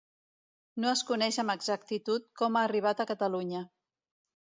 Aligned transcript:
No 0.85 0.87
es 0.93 1.03
coneix 1.09 1.37
amb 1.43 1.53
exactitud 1.53 2.25
com 2.43 2.57
ha 2.57 2.63
arribat 2.69 3.05
a 3.05 3.07
Catalunya. 3.13 3.63